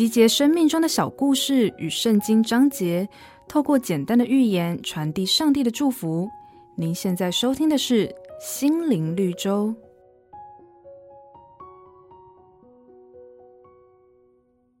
[0.00, 3.06] 集结生命中的小故事与圣经章节，
[3.46, 6.26] 透过简单的寓言传递上帝的祝福。
[6.74, 8.08] 您现在收听的是
[8.40, 9.68] 《心灵绿洲》。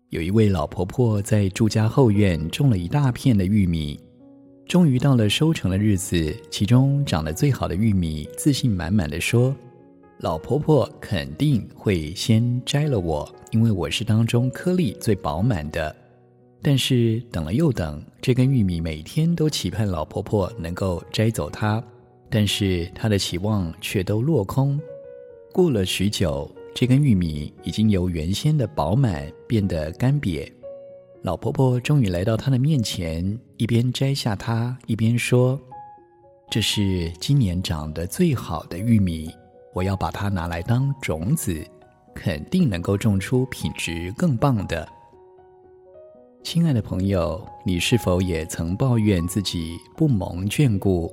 [0.08, 4.00] 有一位老婆婆在住家后院种了一大片的玉米，
[4.66, 9.54] 终于到了收成的日子，其中长得最好的玉米，自信满满地说
[10.20, 15.94] ：“老婆婆肯定会先摘了我。”因为我是当中颗粒最饱满的，
[16.62, 21.82] 但是等了又等，这根玉米每天都期盼老婆婆能够摘走它，
[22.30, 24.78] 但是她的期望却都落空。
[25.52, 30.48] 过了许久，这根玉米已经由原先的饱满变得干瘪。
[31.22, 35.60] 老婆婆终于来到她的面前，一边摘下它，一边说
[36.48, 39.28] ：“这是今年长得最好的玉米，
[39.72, 41.64] 我要把它拿来当种子。”
[42.12, 44.86] 肯定能够种出品质更棒的。
[46.42, 51.10] 亲爱的朋友，你是否也曾抱怨自己不蒙眷顾？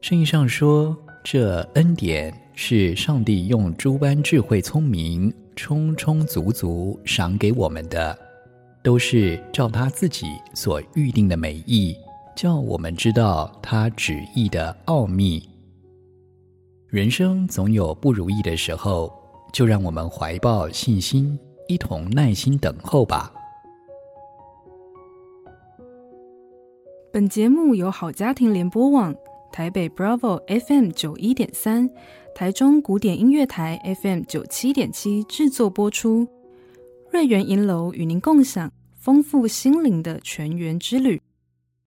[0.00, 8.18] 圣经上说，这恩典是上帝用诸般智慧聪明，充充足足赏给我们的，
[8.82, 11.96] 都是照他自己所预定的美意，
[12.34, 15.48] 叫我们知道他旨意的奥秘。
[16.88, 19.12] 人生总有不如意的时候。
[19.52, 23.32] 就让我们怀抱信心，一同耐心等候吧。
[27.10, 29.14] 本节目由好家庭联播网、
[29.50, 31.88] 台北 Bravo FM 九一点三、
[32.34, 36.28] 台中古典音乐台 FM 九七点七制作播出。
[37.10, 41.20] 瑞源银楼与您共享丰富心灵的全员之旅。